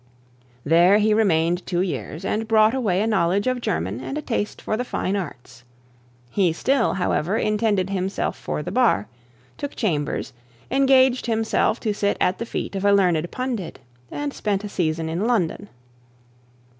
There 0.63 0.97
he 0.97 1.13
remained 1.13 1.63
two 1.67 1.81
years, 1.81 2.25
and 2.25 2.47
brought 2.47 2.73
away 2.73 3.03
a 3.03 3.05
knowledge 3.05 3.45
of 3.45 3.61
German 3.61 3.99
and 3.99 4.17
a 4.17 4.21
taste 4.23 4.59
for 4.59 4.75
the 4.75 4.83
fine 4.83 5.15
arts. 5.15 5.63
He 6.31 6.53
still, 6.53 6.95
however, 6.95 7.37
intended 7.37 7.91
himself 7.91 8.35
for 8.35 8.63
the 8.63 8.71
bar, 8.71 9.05
took 9.59 9.75
chambers, 9.75 10.33
engaged 10.71 11.27
himself 11.27 11.79
to 11.81 11.93
sit 11.93 12.17
at 12.19 12.39
the 12.39 12.47
feet 12.47 12.75
of 12.75 12.83
a 12.83 12.91
learned 12.91 13.29
pundit, 13.29 13.77
and 14.09 14.33
spent 14.33 14.63
a 14.63 14.69
season 14.69 15.07
in 15.07 15.27
London. 15.27 15.69